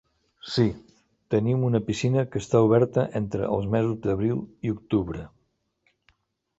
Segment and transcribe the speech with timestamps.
[0.53, 0.63] Sí,
[1.33, 5.31] tenim una piscina que està oberta entre els mesos d'abril i octubre.